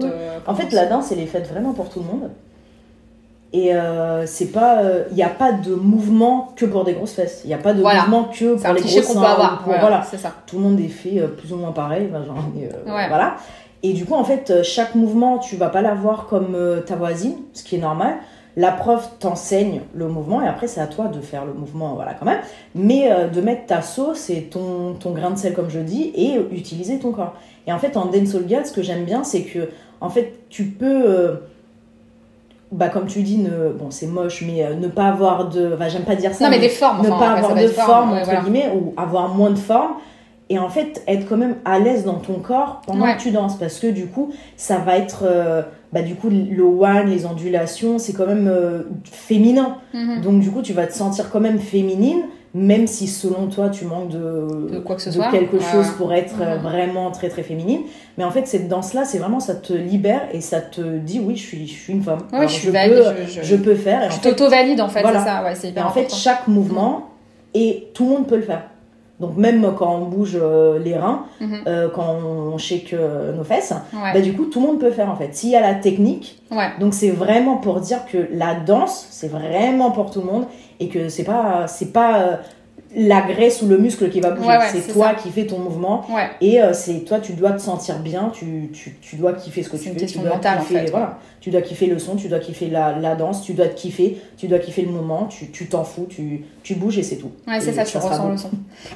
[0.47, 2.31] En fait, la danse, elle est faite vraiment pour tout le monde.
[3.57, 4.81] Et euh, c'est pas,
[5.11, 7.41] il n'y a pas de mouvement que pour des grosses fesses.
[7.45, 8.01] Il n'y a pas de Voilà.
[8.01, 9.21] mouvement que pour les cliché gros qu'on seins.
[9.21, 9.57] peut ou avoir.
[9.59, 10.03] pour- Voilà, voilà.
[10.03, 10.33] c'est ça.
[10.45, 12.09] tout le monde est fait euh, plus ou moins pareil.
[12.11, 13.07] Genre, euh, Ouais.
[13.07, 13.35] Voilà.
[13.81, 16.95] Et du coup, en fait, euh, chaque mouvement, tu vas pas l'avoir comme euh, ta
[16.95, 18.15] voisine, ce qui est normal.
[18.57, 22.13] La prof t'enseigne le mouvement et après, c'est à toi de faire le mouvement, voilà,
[22.13, 22.39] quand même.
[22.73, 26.11] Mais euh, de mettre ta sauce et ton, ton grain de sel, comme je dis,
[26.15, 27.35] et euh, utiliser ton corps.
[27.67, 29.69] Et en fait, en dancehall girl, ce que j'aime bien, c'est que,
[30.01, 31.03] en fait, tu peux.
[31.05, 31.35] euh,
[32.75, 35.71] bah, comme tu dis, ne, bon, c'est moche, mais euh, ne pas avoir de.
[35.73, 36.45] Enfin, j'aime pas dire ça.
[36.45, 37.01] Non, mais des formes.
[37.01, 38.41] ne enfin, pas avoir de forme, ouais, entre voilà.
[38.41, 39.93] guillemets, ou avoir moins de forme.
[40.49, 43.15] Et en fait, être quand même à l'aise dans ton corps pendant Ouais.
[43.17, 43.57] que tu danses.
[43.57, 45.23] Parce que du coup, ça va être.
[45.23, 49.77] euh, bah, du coup, le one, les ondulations, c'est quand même euh, féminin.
[49.93, 50.21] Mhm.
[50.21, 52.23] Donc, du coup, tu vas te sentir quand même féminine,
[52.57, 55.29] même si selon toi, tu manques de, De quoi que ce de soit.
[55.29, 57.81] quelque chose pour être euh, vraiment très très féminine.
[58.17, 61.35] Mais en fait, cette danse-là, c'est vraiment, ça te libère et ça te dit, oui,
[61.35, 62.19] je suis, je suis une femme.
[62.31, 63.03] Alors, je suis peux, valide.
[63.27, 64.03] Je, je, je peux faire.
[64.03, 65.19] Et en je t'auto-valide en fait, Voilà.
[65.19, 65.43] c'est ça.
[65.43, 67.09] Ouais, et en fait, chaque mouvement,
[67.53, 68.63] et tout le monde peut le faire.
[69.19, 71.59] Donc même quand on bouge euh, les reins, Mhm.
[71.67, 74.11] euh, quand on shake euh, nos fesses, Ouais.
[74.13, 75.33] bah, du coup, tout le monde peut faire en fait.
[75.33, 76.67] S'il y a la technique, ouais.
[76.81, 80.45] donc c'est vraiment pour dire que la danse, c'est vraiment pour tout le monde
[80.81, 82.35] et que c'est pas, c'est pas euh,
[82.95, 84.47] la graisse ou le muscle qui va bouger.
[84.47, 85.13] Ouais, ouais, c'est toi ça.
[85.15, 86.29] qui fais ton mouvement Ouais.
[86.41, 89.69] et euh, c'est toi, tu dois te sentir bien, tu, tu, tu dois kiffer ce
[89.69, 90.05] que tu fais.
[90.05, 91.17] tu dois mentale, en kiffer, fait, Voilà.
[91.41, 94.17] Tu dois kiffer le son, tu dois kiffer la, la danse, tu dois te kiffer,
[94.35, 97.29] tu dois kiffer le moment, tu tu t'en fous, tu, tu bouges et c'est tout.
[97.47, 98.49] Ouais, c'est ça, tu ressens le son.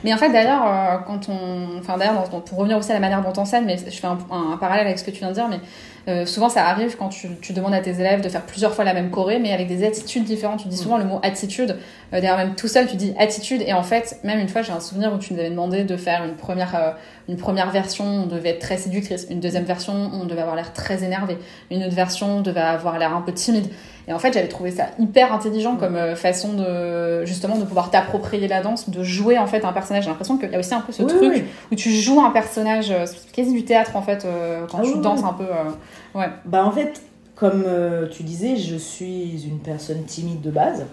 [0.04, 1.78] Mais en fait, d'ailleurs, euh, quand on.
[1.80, 4.18] Enfin, d'ailleurs, pour revenir aussi à la manière dont on enseigne, mais je fais un,
[4.32, 5.60] un- un parallèle avec ce que tu viens de dire, mais
[6.08, 8.84] euh, souvent ça arrive quand tu, tu demandes à tes élèves de faire plusieurs fois
[8.84, 10.62] la même choré, mais avec des attitudes différentes.
[10.64, 11.78] Tu dis souvent le mot attitude.
[12.12, 13.62] D'ailleurs, même tout seul, tu dis attitude.
[13.68, 15.98] Et en fait, même une fois, j'ai un souvenir où tu nous avais demandé de
[15.98, 16.92] faire une première, euh,
[17.28, 19.28] une première version, on devait être très séductrice.
[19.30, 21.38] Une deuxième version, on devait avoir l'air très énervé.
[21.72, 23.68] Une autre version, on devait avoir l'air un peu timide.
[24.08, 27.92] Et en fait, j'avais trouvé ça hyper intelligent comme euh, façon de justement de pouvoir
[27.92, 30.04] t'approprier la danse, de jouer en fait un personnage.
[30.06, 31.44] J'ai l'impression qu'il y a aussi un peu ce Oui, truc oui.
[31.72, 34.84] où tu joues un personnage, euh, c'est quasi du théâtre en fait, euh, quand Ah
[34.86, 35.44] tu oui, danses un peu.
[35.44, 37.02] euh, Bah en fait,
[37.36, 37.64] comme
[38.12, 40.86] tu disais, je suis une personne timide de base.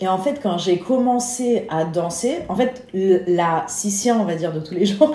[0.00, 4.52] Et en fait, quand j'ai commencé à danser, en fait, la Sissia, on va dire,
[4.52, 5.14] de tous les jours,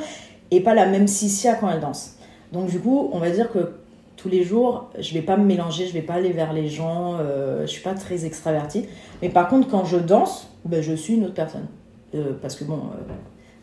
[0.50, 2.16] est pas la même Sissia quand elle danse.
[2.52, 3.74] Donc du coup, on va dire que
[4.18, 7.16] tous les jours, je vais pas me mélanger, je vais pas aller vers les gens,
[7.20, 8.86] euh, je suis pas très extravertie.
[9.22, 11.68] Mais par contre, quand je danse, ben, je suis une autre personne.
[12.14, 13.14] Euh, parce que bon, euh,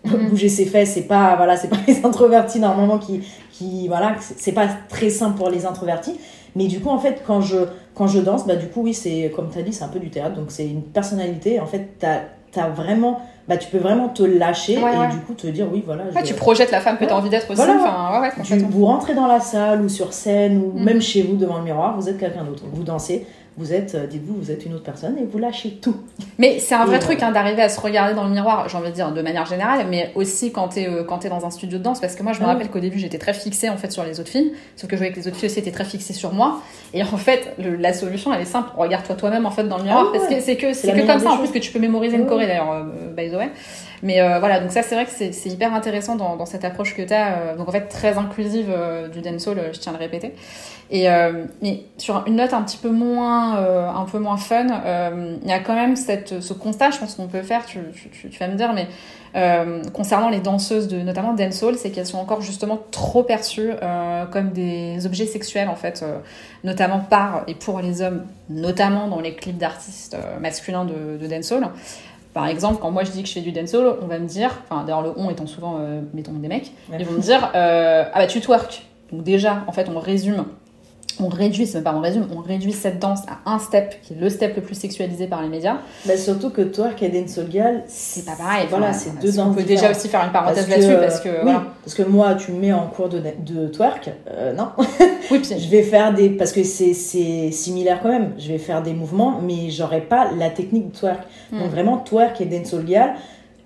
[0.05, 0.29] Mhm.
[0.31, 3.21] bouger ses fesses, c'est pas, voilà, c'est pas les introvertis normalement qui,
[3.59, 6.19] qui voilà, c'est pas très simple pour les introvertis.
[6.57, 7.57] Mais du coup, en fait, quand je,
[7.95, 9.99] quand je danse, bah, du coup, oui, c'est comme tu as dit, c'est un peu
[9.99, 10.35] du théâtre.
[10.37, 11.61] Donc, c'est une personnalité.
[11.61, 12.07] En fait, tu
[12.59, 13.21] as, vraiment.
[13.47, 15.09] Bah, tu peux vraiment te lâcher Ouais, et ouais.
[15.09, 16.05] du coup te dire oui, voilà.
[16.05, 17.57] Ouais, je- tu projettes la femme que tu as envie d'être aussi.
[17.63, 17.77] Voilà.
[17.81, 20.85] Enfin, vous rentrez dans la salle ou sur scène ou Mhm.
[20.85, 22.65] même chez vous devant le miroir, vous êtes quelqu'un d'autre.
[22.71, 23.27] Vous dansez,
[23.59, 25.97] vous êtes, euh, dites-vous, vous êtes une autre personne et vous lâchez tout.
[26.39, 27.31] Mais c'est un vrai Et truc voilà.
[27.31, 29.87] hein, d'arriver à se regarder dans le miroir, j'ai envie de dire de manière générale,
[29.91, 32.33] mais aussi quand t'es euh, quand t'es dans un studio de danse, parce que moi
[32.33, 32.53] je me Ah oui.
[32.55, 35.01] rappelle qu'au début j'étais très fixée en fait sur les autres filles, sauf que je
[35.01, 36.63] voyais que les autres filles aussi étaient très fixées sur moi,
[36.95, 39.85] et en fait le- la solution elle est simple, regarde-toi toi-même en fait dans le
[39.85, 40.19] miroir, Ah ouais.
[40.19, 42.23] parce que c'est que c'est que comme ça en plus que tu peux mémoriser une
[42.23, 42.29] Ouais.
[42.29, 43.49] choré d'ailleurs, euh, by the way.
[44.03, 47.03] Mais euh, voilà, donc ça c'est vrai que c'est hyper intéressant dans, cette approche que
[47.03, 50.01] tu as, donc en fait très inclusive euh, du dancehall, euh, je tiens à le
[50.01, 50.35] répéter.
[50.91, 54.67] Et euh, mais sur une note un petit peu moins, euh, un peu moins fun,
[54.71, 57.79] euh, il y a quand même cette, ce constat, je pense qu'on peut faire, tu,
[58.41, 58.89] vas me dire, mais
[59.37, 64.25] euh, concernant les danseuses de notamment dancehall, c'est qu'elles sont encore justement trop perçues euh,
[64.27, 66.21] comme des objets sexuels en fait, euh,
[66.65, 71.27] notamment par et pour les hommes, notamment dans les clips d'artistes euh, masculins de, de
[71.27, 71.69] dancehall.
[72.39, 74.63] Par exemple, quand moi je dis que je fais du dancehall, on va me dire,
[74.71, 78.05] enfin d'ailleurs le on étant souvent, euh, mettons des mecs, ils vont me dire, euh,
[78.15, 78.85] ah bah tu twerk.
[79.11, 80.45] Donc déjà, en fait, on résume,
[81.21, 84.15] on réduit, c'est même pas on résume, on réduit cette danse à un step, qui
[84.15, 85.79] est le step le plus sexualisé par les médias.
[86.07, 88.67] Bah, surtout que twerk et dancehall gal, C'est pas pareil.
[88.71, 91.01] Voilà, Enfin, c'est deux On danses peut déjà aussi faire une parenthèse Parce que, là-dessus
[91.01, 91.65] parce que oui, voilà.
[91.85, 94.69] parce que moi, tu me mets en cours de, de twerk, euh, non.
[95.31, 96.31] Oui, puis Je vais faire des.
[96.31, 98.33] Parce que c'est c'est similaire quand même.
[98.39, 101.21] Je vais faire des mouvements, mais j'aurai pas la technique de twerk.
[101.53, 101.61] Hmm.
[101.61, 103.15] Donc vraiment, twerk et dancehall gal,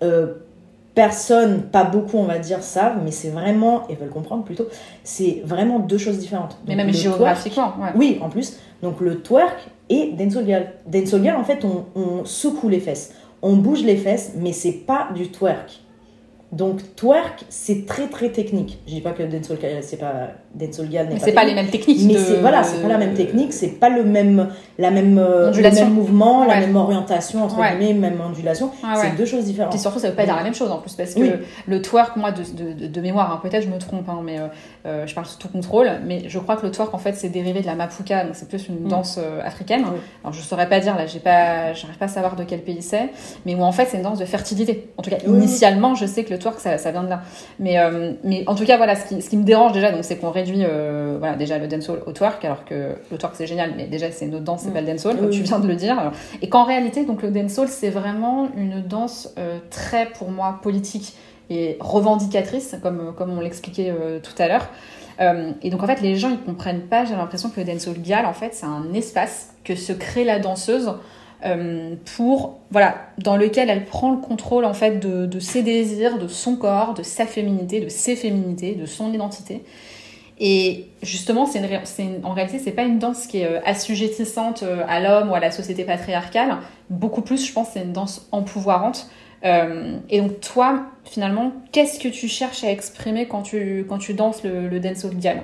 [0.03, 0.35] euh,
[0.95, 4.67] personne, pas beaucoup on va dire, savent, mais c'est vraiment, et veulent comprendre plutôt,
[5.05, 6.59] c'est vraiment deux choses différentes.
[6.67, 7.91] mais même twerk- géographiquement, ouais.
[7.95, 8.59] oui, en plus.
[8.83, 10.45] Donc le twerk et dancehall
[11.23, 13.15] gal, en fait, on, on secoue les fesses.
[13.43, 15.81] On bouge les fesses, mais c'est pas du twerk.
[16.53, 18.79] Donc twerk, c'est très très technique.
[18.87, 21.55] Je dis pas que dancehall gal, c'est pas dancehall gal n'est pas c'est pas les
[21.55, 21.73] technique.
[21.73, 22.01] mêmes techniques.
[22.29, 25.51] Mais de- voilà, c'est pas la même technique, c'est pas le même la même euh,
[25.53, 27.77] le même mouvement, la même orientation entre Ouais.
[27.79, 28.71] guillemets, même ondulation.
[28.83, 29.07] Ah ouais.
[29.11, 29.73] C'est deux choses différentes.
[29.73, 31.31] Puis surtout, ça veut pas dire la même chose en plus, parce que Oui.
[31.67, 34.47] le twerk, moi, de, de, mémoire, hein, peut-être je me trompe, hein, mais euh,
[34.87, 37.29] euh, je parle sous tout contrôle, mais je crois que le twerk, en fait, c'est
[37.29, 38.89] dérivé de la mapuka, donc c'est plus une Mm.
[38.89, 39.83] danse euh, africaine.
[39.85, 39.99] Oui.
[40.25, 42.83] Alors, je saurais pas dire, là, j'ai pas, j'arrive pas à savoir de quel pays
[42.83, 43.11] c'est,
[43.47, 44.91] mais où en fait, c'est une danse de fertilité.
[44.99, 45.33] En tout cas, oui.
[45.39, 47.21] initialement, je sais que le twerk, ça, ça vient de là.
[47.59, 50.05] Mais, euh, mais en tout cas, voilà, ce qui, ce qui me dérange déjà, donc,
[50.05, 53.47] c'est qu'on réduit, euh, voilà, déjà le dancehall au twerk, alors que le twerk, c'est
[53.47, 54.75] génial, mais déjà, c'est une autre danse, c'est Mm.
[54.75, 56.13] pas le dancehall, Oui, comme tu viens de le dire.
[56.43, 61.15] Et qu'en réalité, donc le dancehall, c'est vraiment une danse euh, très, pour moi, politique
[61.51, 64.69] et revendicatrice, comme, comme on l'expliquait euh, tout à l'heure.
[65.21, 68.01] Euh, et donc, en fait, les gens, ils comprennent pas, j'ai l'impression que le dancehall
[68.01, 70.93] gal, en fait, c'est un espace que se crée la danseuse
[71.45, 76.19] euh, pour, voilà, dans lequel elle prend le contrôle, en fait, de, de ses désirs,
[76.19, 79.63] de son corps, de sa féminité, de ses féminités, de son identité.
[80.39, 81.61] Et justement, c'est
[82.25, 85.41] en réalité, c'est pas une danse qui est euh, assujettissante euh, à l'homme ou à
[85.41, 86.57] la société patriarcale.
[86.91, 89.09] Beaucoup plus, je pense, c'est une danse empouvoirante.
[89.45, 94.15] Euh, et donc, toi, finalement, qu'est-ce que tu cherches à exprimer quand tu, quand tu
[94.15, 95.43] danses le, le dancehall gal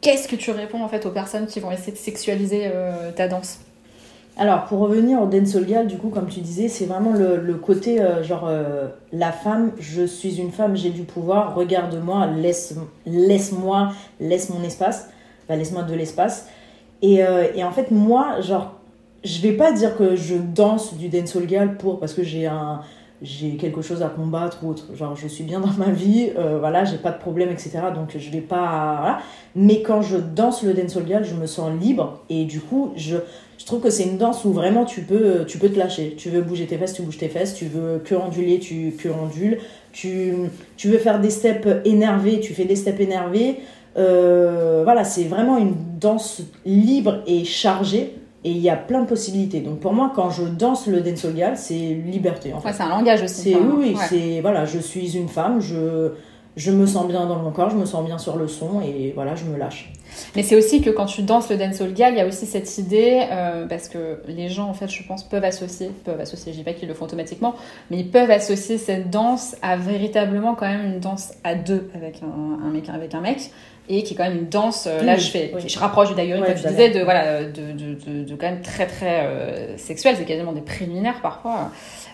[0.00, 2.70] Qu'est-ce que tu réponds en fait aux personnes qui vont essayer de sexualiser
[3.16, 3.58] ta danse?
[4.38, 8.22] Alors, pour revenir au dancehall du coup, comme tu disais, c'est vraiment le, côté, euh,
[8.22, 14.50] genre, euh, la femme, je suis une femme, j'ai du pouvoir, regarde-moi, laisse, laisse-moi, laisse
[14.50, 15.08] mon espace,
[15.48, 16.48] bah, laisse-moi de l'espace.
[17.00, 18.74] Et, euh, et en fait, moi, genre,
[19.24, 22.82] je vais pas dire que je danse du dancehall gal pour, parce que j'ai un
[23.22, 24.94] j'ai quelque chose à combattre ou autre.
[24.94, 27.78] Genre, je suis bien dans ma vie, voilà, j'ai pas de problème, etc.
[27.94, 29.20] Donc, je vais pas.
[29.54, 33.16] Mais quand je danse le dancehall je me sens libre et du coup, je,
[33.58, 36.14] je trouve que c'est une danse où vraiment tu peux, tu peux te lâcher.
[36.16, 37.54] Tu veux bouger tes fesses, tu bouges tes fesses.
[37.54, 39.58] Tu veux que onduler, tu que ondules.
[39.92, 40.34] Tu,
[40.76, 43.60] tu veux faire des steps énervés, tu fais des steps énervés.
[43.96, 48.14] Euh, voilà, c'est vraiment une danse libre et chargée.
[48.44, 49.60] Et il y a plein de possibilités.
[49.60, 52.68] Donc pour moi, quand je danse le dancehall c'est liberté en fait.
[52.68, 53.42] Ouais, c'est un langage aussi.
[53.42, 54.06] C'est oui, oui, ouais.
[54.08, 56.12] c'est voilà, je suis une femme, je
[56.56, 59.12] je me sens bien dans mon corps, je me sens bien sur le son et
[59.14, 59.92] voilà, je me lâche.
[60.34, 62.78] Mais c'est aussi que quand tu danses le dancehall gal, il y a aussi cette
[62.78, 66.58] idée, euh, parce que les gens, en fait, je pense, peuvent associer, peuvent associer, je
[66.58, 67.54] dis pas qu'ils le font automatiquement,
[67.90, 72.22] mais ils peuvent associer cette danse à véritablement quand même une danse à deux avec
[72.22, 73.50] un, un mec avec un mec,
[73.88, 75.62] et qui est quand même une danse, euh, là Oui, je fais, oui.
[75.68, 77.00] je rapproche du daguerre, Ouais, comme tu du disais, daguerre.
[77.00, 80.60] de, voilà, de, de, de, de quand même très très euh, sexuel, c'est quasiment des
[80.60, 81.70] préliminaires parfois.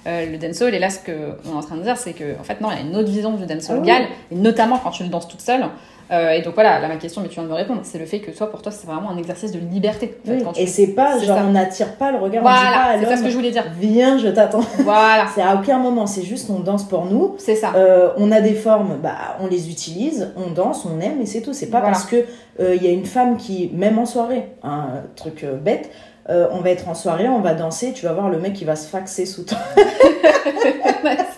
[0.07, 1.13] Euh, le dancehall, et là ce qu'on
[1.53, 3.09] est en train de dire, c'est que en fait non, il y a une autre
[3.09, 3.87] vision du dancehall Ah oui.
[3.87, 5.65] gal, et notamment quand tu le danses toute seule.
[6.11, 8.05] Euh, et donc voilà, là ma question, mais tu viens de me répondre, c'est le
[8.07, 10.15] fait que toi, pour toi, c'est vraiment un exercice de liberté.
[10.25, 11.45] en fait, Oui, quand Et c'est pas genre ça.
[11.47, 13.65] on n'attire pas le regard, Voilà, c'est ça ce que je voulais dire.
[13.79, 14.61] viens, je t'attends.
[14.81, 17.37] Voilà, C'est à aucun moment, c'est juste on danse pour nous.
[17.39, 17.73] c'est ça.
[17.77, 21.41] Euh, on a des formes, bah, on les utilise, on danse, on aime et c'est
[21.41, 21.53] tout.
[21.55, 21.95] C'est pas Voilà.
[21.95, 22.25] parce que
[22.61, 25.91] euh, il y a une femme qui, même en soirée, un truc euh, bête,
[26.29, 28.65] euh, on va être en soirée, on va danser, tu vas voir le mec qui
[28.65, 29.59] va se faxer sous toi.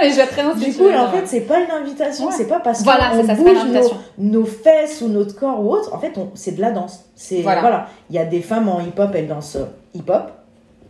[0.00, 2.32] mais je vais très bien Du coup, en fait, c'est pas une invitation, Ouais.
[2.36, 3.58] c'est pas parce Voilà, qu'on bouge
[4.18, 5.94] nos, fesses ou notre corps ou autre.
[5.94, 7.04] En fait, on- c'est de la danse.
[7.14, 7.60] C'est Voilà.
[7.60, 7.86] voilà.
[8.10, 10.32] Il y a des femmes en hip-hop, elles dansent euh, hip-hop.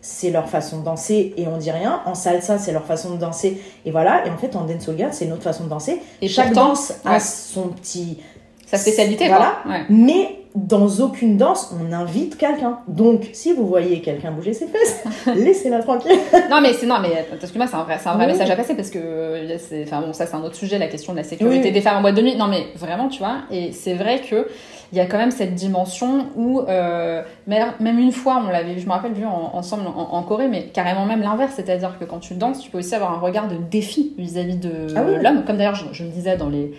[0.03, 2.01] C'est leur façon de danser et on dit rien.
[2.07, 4.27] En salsa, c'est leur façon de danser et voilà.
[4.27, 6.01] Et en fait, en dancehall c'est notre façon de danser.
[6.23, 7.13] Et Chaque pourtant, danse ouais.
[7.17, 8.19] a son petit.
[8.67, 9.57] Sa spécialité, Voilà.
[9.63, 9.73] quoi.
[9.73, 9.83] Ouais.
[9.91, 12.81] Mais dans aucune danse, on invite quelqu'un.
[12.89, 16.19] Donc, si vous voyez quelqu'un bouger ses fesses, laissez-la tranquille.
[16.51, 18.57] non, mais c'est non, mais parce que moi, c'est un vrai, un vrai message à
[18.57, 21.25] passer parce que c'est, enfin bon, ça c'est un autre sujet, la question de la
[21.25, 22.37] sécurité des femmes en boîte de nuit.
[22.37, 23.39] Non, mais vraiment, tu vois.
[23.51, 24.49] Et c'est vrai que
[24.93, 28.87] il y a quand même cette dimension où, euh, même une fois, on l'avait, je
[28.87, 32.61] me rappelle, vu ensemble en, Corée, mais carrément même l'inverse, c'est-à-dire que quand tu danses,
[32.61, 35.45] tu peux aussi avoir un regard de défi vis-à-vis de ah l'homme.
[35.45, 36.73] Comme d'ailleurs, je, le disais dans les,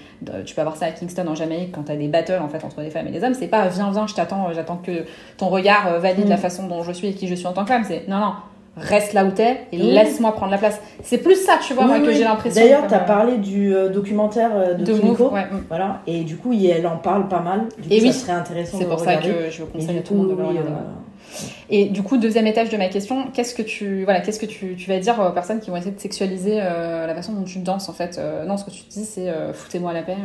[0.46, 2.64] tu peux avoir ça à Kingston en Jamaïque quand tu as des battles en fait
[2.64, 3.34] entre les femmes et les hommes.
[3.34, 5.06] C'est pas viens viens, je t'attends, j'attends que
[5.38, 6.40] ton regard euh, valide la mm.
[6.40, 7.84] façon dont je suis et qui je suis en tant que femme.
[7.86, 8.34] C'est non non
[8.78, 10.80] reste là où t'es et laisse-moi prendre la place.
[11.04, 12.62] C'est plus ça, tu vois, moi, que j'ai l'impression.
[12.62, 15.66] D'ailleurs, t'as parlé du euh, documentaire euh, de, de Kimiko, mm.
[15.68, 17.68] voilà, et du coup, elle en parle pas mal.
[17.78, 20.20] Du coup, et ça serait intéressant C'est pour ça que je conseille à tout le
[20.20, 20.70] monde de le regarder.
[20.70, 24.46] Euh, et du coup, deuxième étage de ma question, qu'est-ce que tu, voilà, qu'est-ce que
[24.46, 27.60] tu, tu, vas dire aux personnes qui vont essayer de sexualiser la façon dont tu
[27.60, 30.18] danses en fait Non, ce que tu dis, c'est foutez-moi la paix,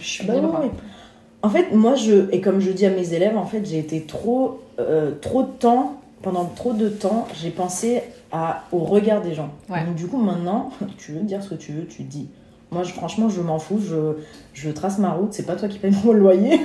[0.00, 0.70] je suis bah libre.
[1.44, 4.02] En fait, moi, je, et comme je dis à mes élèves, en fait, j'ai été
[4.02, 4.60] trop,
[5.20, 9.50] trop de temps pendant trop de temps, j'ai pensé à, au regard des gens.
[9.68, 12.28] Donc, du coup, maintenant, tu veux dire ce que tu veux, tu dis.
[12.70, 13.80] Moi, je, franchement, je m'en fous.
[13.86, 14.14] Je,
[14.54, 15.32] je trace ma route.
[15.32, 16.60] C'est pas toi qui payes mon loyer.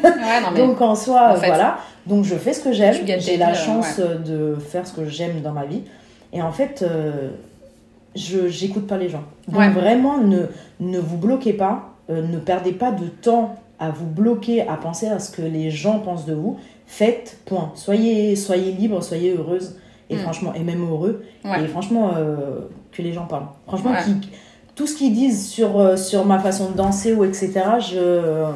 [0.56, 1.80] Donc, en soi, voilà.
[2.06, 2.96] Donc, je fais ce que j'aime.
[3.20, 5.82] J'ai la chance de faire ce que j'aime dans ma vie.
[6.32, 7.32] Et en fait, euh,
[8.15, 9.24] je j'écoute pas les gens.
[9.48, 10.43] Donc, vraiment, ne,
[10.80, 11.93] ne vous bloquez pas.
[12.10, 15.72] Euh, ne perdez pas de temps à vous bloquer, à penser à ce que les
[15.72, 17.71] gens pensent de vous faites, point.
[17.76, 19.76] Soyez, soyez libre, soyez heureuse,
[20.10, 20.19] et mm.
[20.19, 23.47] franchement, et même heureux, et franchement, euh, que les gens parlent.
[23.67, 23.93] Franchement,
[24.76, 28.52] tout ce qu'ils disent sur, euh, sur ma façon de danser ou etc., je...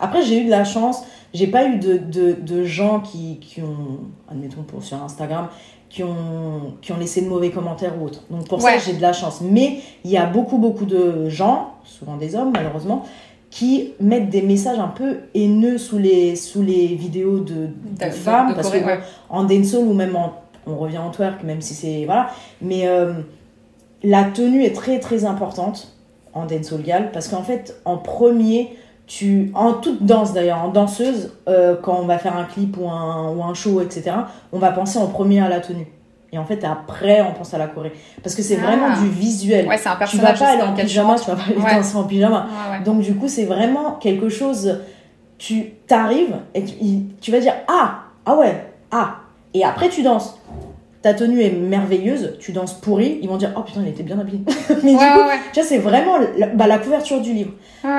[0.00, 3.62] Après, j'ai eu de la chance, j'ai pas eu de, de, de gens qui, qui,
[3.62, 5.48] ont, admettons pour, sur Instagram,
[5.88, 8.22] qui ont, qui ont laissé de mauvais commentaires ou autres.
[8.30, 9.40] Donc pour ça, j'ai de la chance.
[9.42, 13.04] Mais il y a beaucoup, beaucoup de gens, souvent des hommes malheureusement,
[13.52, 17.68] qui mettent des messages un peu haineux sous les, sous les vidéos de,
[18.10, 18.54] femmes.
[18.54, 18.78] parce que
[19.28, 20.32] en dancehall ou même en,
[20.66, 22.06] on revient en twerk, même si c'est.
[22.06, 22.30] Voilà.
[22.62, 23.12] Mais euh,
[24.02, 25.94] la tenue est très très importante
[26.32, 28.74] en dancehall gal parce qu'en fait, en premier,
[29.06, 32.88] tu, en toute danse d'ailleurs, en danseuse, euh, quand on va faire un clip ou
[32.88, 34.16] un, ou un show, etc.,
[34.52, 35.88] on va penser en premier à la tenue.
[36.34, 37.92] Et en fait, après, on pense à la Corée.
[38.22, 38.98] Parce que c'est vraiment ah.
[38.98, 39.68] du visuel.
[39.68, 40.32] Ouais, c'est un personnage.
[40.32, 42.46] Tu vas pas aller en pyjama, tu vas pas aller danser en pyjama.
[42.86, 44.80] Donc, du coup, c'est vraiment quelque chose.
[45.36, 46.64] Tu t'arrives et
[47.20, 49.16] tu, vas dire Ah, ah ouais, ah.
[49.52, 50.38] Et après, tu danses.
[51.02, 53.18] Ta tenue est merveilleuse, tu danses pourri.
[53.20, 54.40] Ils vont dire Oh putain, il était bien habillé.
[54.84, 55.02] Mais du coup,
[55.52, 57.50] tu vois, c'est vraiment la, bah, la, couverture du livre.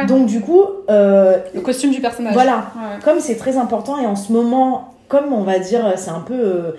[0.07, 0.63] Donc, du coup.
[0.89, 2.33] Euh, Le costume du personnage.
[2.33, 2.71] Voilà.
[3.03, 6.33] Comme c'est très important et en ce moment, comme on va dire, c'est un peu.
[6.33, 6.71] Euh,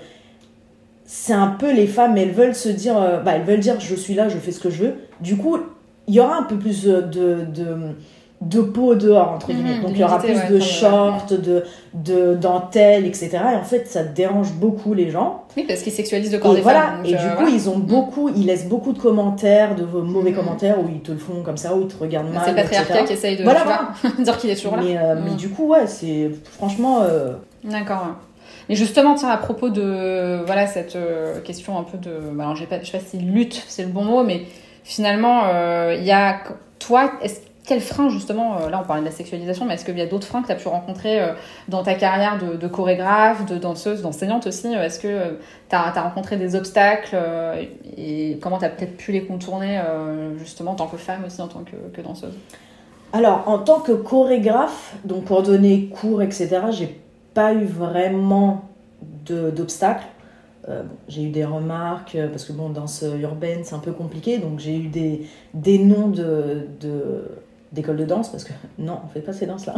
[1.16, 3.94] c'est un peu les femmes, elles veulent se dire, euh, bah, elles veulent dire je
[3.94, 4.94] suis là, je fais ce que je veux.
[5.20, 5.56] Du coup,
[6.08, 7.76] il y aura un peu plus de, de,
[8.40, 9.80] de peau dehors, entre mhm, guillemets.
[9.80, 11.62] Donc il y aura plus de shorts, de,
[11.94, 13.30] de dentelles, etc.
[13.52, 15.44] Et en fait, ça dérange beaucoup les gens.
[15.56, 16.80] Oui, parce qu'ils sexualisent le corps et des voilà.
[16.80, 17.04] femmes.
[17.04, 17.86] et du euh, coup, ils ont mhm.
[17.86, 20.36] beaucoup, ils laissent beaucoup de commentaires, de mauvais mhm.
[20.36, 22.42] commentaires, où ils te le font comme ça, où ils te regardent mal.
[22.44, 24.82] C'est le patriarcat qui essaye de voilà, dire qu'il est toujours là.
[24.84, 27.02] Mais, euh, mais du coup, ouais, c'est franchement.
[27.62, 28.16] D'accord.
[28.68, 32.56] Mais justement, tiens, à propos de voilà cette euh, question un peu de, bah, alors,
[32.56, 34.42] je pas, je sais pas si lutte, c'est le bon mot, mais
[34.84, 36.40] finalement, euh, il y a
[36.78, 37.12] toi,
[37.66, 40.06] quel frein justement, euh, là on parlait de la sexualisation, mais est-ce qu'il y a
[40.06, 41.20] d'autres freins que tu as pu rencontrer
[41.68, 45.38] dans ta carrière de, chorégraphe, de danseuse, d'enseignante aussi Est-ce que
[45.70, 47.16] tu as, rencontré des obstacles
[47.96, 49.80] et comment tu as peut-être pu les contourner
[50.36, 52.34] justement en tant que femme aussi, en tant que, que danseuse?
[53.14, 57.00] Alors en tant que chorégraphe, donc pour donner cours, etc., j'ai
[57.34, 58.64] pas eu vraiment
[59.26, 60.06] d'obstacles.
[60.68, 64.38] Euh, j'ai eu des remarques, euh, parce que bon, danse urbaine, c'est un peu compliqué,
[64.38, 67.24] donc j'ai eu des, des noms de, de,
[67.74, 69.74] d'école de danse parce que non on fait pas ces danses là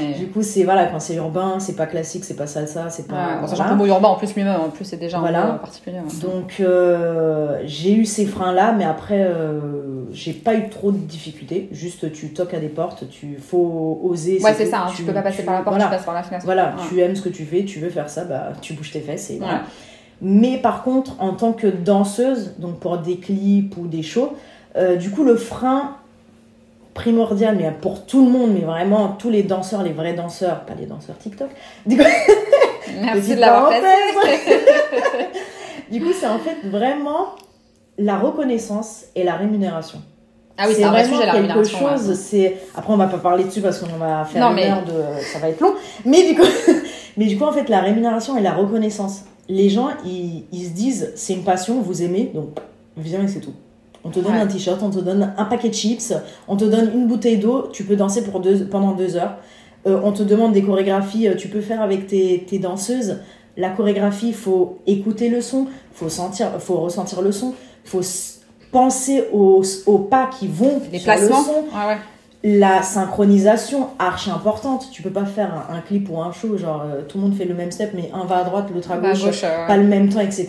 [0.00, 0.14] mais...
[0.14, 3.40] du coup c'est voilà quand c'est urbain c'est pas classique c'est pas salsa c'est pas
[3.42, 3.74] ouais, voilà.
[3.74, 5.52] mot urbain en plus lui-même en plus c'est déjà voilà.
[5.52, 10.68] un particulier donc euh, j'ai eu ces freins là mais après euh, j'ai pas eu
[10.68, 11.68] trop de difficultés.
[11.72, 15.12] Juste tu toques à des portes tu faut oser ouais c'est ça hein, tu, peux
[15.12, 16.44] pas passer par la porte tu passes par la fenêtre.
[16.44, 19.00] Voilà tu aimes ce que tu fais tu veux faire ça bah tu bouges tes
[19.00, 19.62] fesses et voilà.
[20.22, 24.32] Mais par contre en tant que danseuse donc pour des clips ou des shows
[24.76, 25.95] euh, du coup le frein
[26.96, 30.74] primordial, mais pour tout le monde, mais vraiment tous les danseurs, les vrais danseurs, pas
[30.74, 31.50] les danseurs TikTok.
[31.84, 32.02] Du coup,
[33.02, 33.70] Merci de l'avoir
[35.90, 37.34] Du coup, c'est en fait vraiment
[37.98, 40.00] la reconnaissance et la rémunération.
[40.58, 42.14] Ah oui, c'est vraiment quelque chose.
[42.14, 45.38] C'est après on va pas parler dessus parce qu'on va faire une heure de, ça
[45.38, 45.74] va être long.
[46.06, 46.46] Mais du coup,
[47.18, 49.24] mais du coup en fait la rémunération et la reconnaissance.
[49.48, 52.58] Les gens ils, ils se disent c'est une passion, vous aimez, donc
[52.96, 53.52] viens et c'est tout.
[54.06, 56.14] On te donne un t-shirt, on te donne un paquet de chips,
[56.46, 59.36] on te donne une bouteille d'eau, tu peux danser pour deux, pendant deux heures.
[59.86, 63.18] Euh, on te demande des chorégraphies, euh, tu peux faire avec tes, tes danseuses.
[63.56, 68.02] La chorégraphie, il faut écouter le son, faut sentir, faut ressentir le son, faut
[68.70, 71.32] penser aux, aux pas qui vont Les sur le son.
[71.32, 71.98] Ouais, ouais.
[72.44, 74.88] La synchronisation, archi importante.
[74.92, 77.34] Tu peux pas faire un, un clip ou un show, genre euh, tout le monde
[77.34, 79.66] fait le même step, mais un va à droite, l'autre à à gauche, gauche, euh,
[79.66, 80.48] pas le même temps, etc.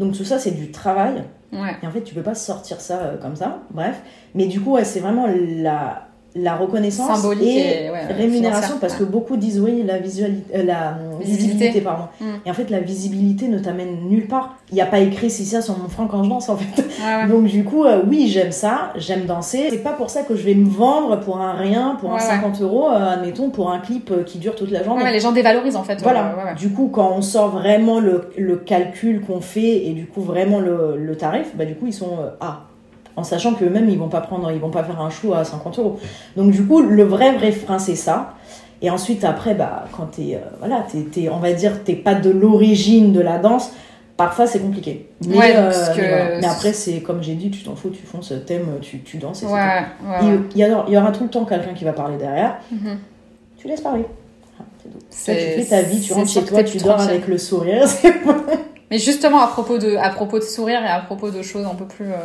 [0.00, 1.22] Donc tout ça, c'est du travail.
[1.52, 1.76] Ouais.
[1.82, 3.62] Et en fait, tu peux pas sortir ça euh, comme ça.
[3.70, 4.00] Bref.
[4.34, 6.05] Mais du coup, c'est vraiment la,
[6.36, 10.98] la reconnaissance Symbolique et, et, ouais, rémunération parce que beaucoup disent oui, la, euh, la
[11.20, 11.46] Visibilité.
[11.56, 11.80] visibilité.
[11.80, 12.04] pardon.
[12.20, 12.24] Mm.
[12.44, 14.56] Et en fait, la visibilité ne t'amène nulle part.
[14.70, 16.82] Il n'y a pas écrit si ça sur mon franc quand je danse en fait.
[16.82, 17.28] Ouais, ouais.
[17.28, 19.68] Donc du coup, euh, oui, j'aime ça, j'aime danser.
[19.70, 22.22] C'est pas pour ça que je vais me vendre pour un rien, pour un Ouais,
[22.22, 22.26] ouais.
[22.28, 25.04] 50 euros, euh, admettons, pour un clip euh, qui dure toute la journée.
[25.04, 26.02] Mais les gens dévalorisent en fait.
[26.02, 26.54] Voilà.
[26.58, 30.60] Du coup, quand on sort vraiment le, le calcul qu'on fait et du coup vraiment
[30.60, 32.62] le, le tarif, bah du coup ils sont ah
[33.16, 35.44] en sachant que eux-mêmes ils vont pas prendre, ils vont pas faire un show à
[35.44, 35.98] 50 euros.
[36.36, 38.34] Donc du coup le vrai vrai frein c'est ça.
[38.82, 42.14] Et ensuite après bah quand t'es euh, voilà t'es, t'es- on va dire t'es pas
[42.14, 43.72] de l'origine de la danse.
[44.18, 45.08] Parfois c'est compliqué.
[45.26, 46.38] Mais, Ouais, euh, ce que- mais, voilà.
[46.40, 49.42] Mais après c'est comme j'ai dit, tu t'en fous, tu fonces, t'aimes, tu, tu danses
[49.42, 50.38] Ouais, ouais.
[50.54, 52.56] Il, y aura, il y aura tout le temps quelqu'un qui va parler derrière.
[52.72, 52.98] Mhm.
[53.58, 54.04] Tu laisses parler.
[54.58, 54.62] Ah.
[54.82, 54.90] Toi,
[55.34, 57.84] tu fais ta vie, tu rentres chez toi, tu dors avec le sourire.
[58.90, 61.74] Mais justement, à propos de, à propos de sourire et à propos de choses un
[61.74, 62.16] peu plus, euh,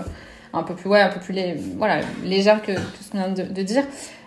[0.53, 3.29] un peu plus, ouais, un peu plus lé- voilà, légères que tout ce qu'on vient
[3.29, 3.83] de, de dire.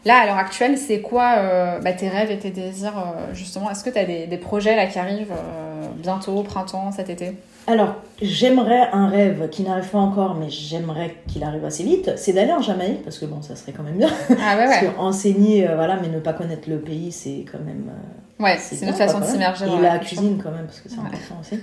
[0.07, 3.71] Là, à l'heure actuelle, c'est quoi euh, bah, tes rêves et tes désirs, euh, justement?
[3.71, 7.09] Est-ce que tu as des, des projets là qui arrivent euh, bientôt, au printemps, cet
[7.09, 7.33] été?
[7.67, 12.35] Alors, j'aimerais un rêve qui n'arrive pas encore, mais j'aimerais qu'il arrive assez vite, c'est
[12.35, 14.11] d'aller en Jamaïque, parce que bon, ça serait quand même bien.
[14.31, 14.89] Ah ouais, Parce ouais.
[14.95, 17.89] que enseigner, euh, voilà, mais ne pas connaître le pays, c'est quand même.
[17.89, 19.65] euh, Ouais, c'est une bien, façon de s'immerger.
[19.65, 21.07] Et dans la cuisine, quand même, parce que c'est Ouais.
[21.07, 21.59] important aussi.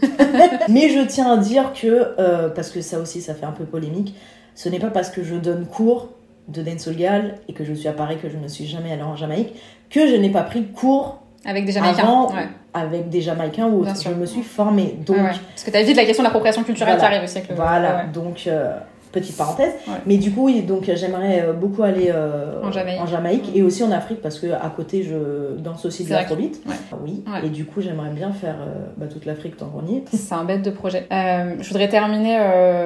[0.72, 3.66] mais je tiens à dire que, euh, parce que ça aussi, ça fait un peu
[3.66, 4.16] polémique,
[4.56, 6.10] ce n'est pas parce que je donne cours
[6.48, 9.04] de dancehall gal et que je suis à Paris que je ne suis jamais allée
[9.04, 9.54] en Jamaïque
[9.90, 12.04] que je n'ai pas pris cours Avec des Jamaïcains.
[12.04, 12.48] avant ouais.
[12.74, 13.92] avec des Jamaïcains ou autres.
[14.04, 14.96] Je me suis formée.
[15.06, 15.24] Donc, ouais.
[15.24, 17.10] Parce que tu as vite la question de l'appropriation culturelle Voilà.
[17.10, 17.56] qui arrive aussi avec le.
[17.56, 17.96] voilà.
[17.98, 18.04] ouais.
[18.14, 18.78] Donc, euh,
[19.12, 19.74] petite parenthèse.
[19.88, 19.96] Ouais.
[20.06, 23.08] Mais du coup, donc j'aimerais euh, beaucoup aller euh, En Jamaïque.
[23.08, 26.62] Jamaïque et aussi en Afrique parce que à côté, je danse aussi de l'afrobeat.
[26.68, 26.76] Ouais.
[27.04, 27.24] Oui.
[27.28, 27.48] Ouais.
[27.48, 30.04] Et du coup, j'aimerais bien faire euh, bah, toute l'Afrique tant qu'on y est.
[30.14, 31.08] C'est un bête de projet.
[31.12, 32.38] Euh, je voudrais terminer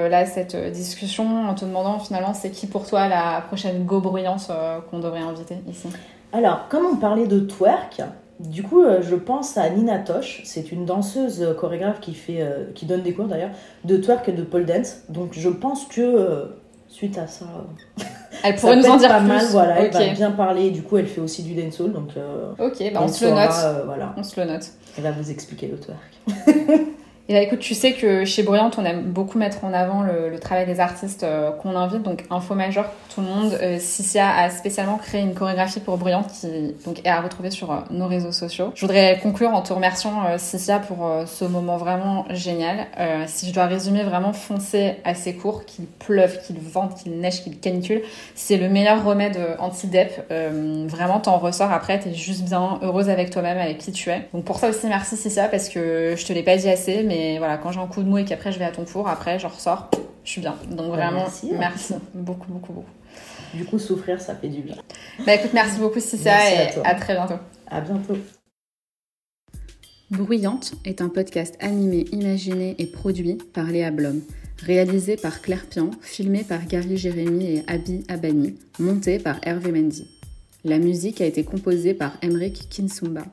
[0.09, 4.47] là cette discussion en te demandant finalement c'est qui pour toi la prochaine go bruyante
[4.49, 5.87] euh, qu'on devrait inviter ici?
[6.33, 8.01] Alors, comme on parlait de twerk,
[8.39, 10.41] du coup, euh, je pense à Nina Tosh.
[10.43, 13.51] C'est une danseuse euh, chorégraphe qui, fait, euh, qui donne des cours d'ailleurs
[13.83, 14.97] de twerk et de pole dance.
[15.09, 16.45] Donc, je pense que euh,
[16.87, 18.03] suite à ça, euh,
[18.43, 19.27] Elle ça pourrait nous peut en dire pas plus.
[19.27, 19.45] mal.
[19.51, 20.71] Voilà, elle va bien parler.
[20.71, 21.91] Du coup, elle fait aussi du dancehall.
[21.93, 22.09] Donc,
[22.59, 23.85] ok, bah on se le note.
[23.85, 24.65] voilà, On se le note.
[24.97, 25.99] elle va vous expliquer le twerk.
[27.27, 30.37] Et là, écoute, tu sais que chez Bruyante, on aime beaucoup mettre en avant le,
[30.39, 32.03] travail des artistes euh, qu'on invite.
[32.03, 33.57] Donc, info majeure pour tout le monde.
[33.63, 37.71] Euh, Cicia a spécialement créé une chorégraphie pour Bruyante qui donc, est à retrouver sur
[37.71, 38.71] euh, nos réseaux sociaux.
[38.75, 42.85] Je voudrais conclure en te remerciant, Cicia, pour euh, ce moment vraiment génial.
[43.25, 47.41] Si je dois résumer, vraiment foncer à ces cours, qu'il pleuve, qu'il vente, qu'il neige,
[47.41, 48.01] qu'il canicule,
[48.35, 50.31] c'est le meilleur remède anti-dep.
[50.87, 54.27] Vraiment, t'en ressors après, t'es juste bien heureuse avec toi-même, avec qui tu es.
[54.33, 57.14] Donc pour ça aussi, merci Cicia, parce que je te l'ai pas dit assez, mais
[57.37, 59.39] voilà, quand j'ai un coup de mou et qu'après je vais à ton cours, après
[59.39, 59.89] je ressors,
[60.23, 60.55] je suis bien.
[60.69, 61.51] Donc vraiment, merci.
[61.57, 61.93] merci.
[62.13, 62.89] Beaucoup, beaucoup, beaucoup.
[63.53, 64.75] Du coup, souffrir, ça fait du bien.
[65.25, 67.35] Bah écoute, merci beaucoup Merci à et à très bientôt.
[67.67, 68.17] À bientôt.
[70.11, 74.21] Bruyante est un podcast animé, imaginé et produit par Léa Blom,
[74.61, 80.07] réalisé par Claire Pian, filmé par Gary Jérémy et Abi Abani, monté par Hervé Mendy.
[80.63, 83.23] La musique a été composée par Emric Kinsumba.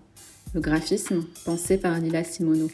[0.55, 2.69] Le graphisme, pensé par Lila Simono.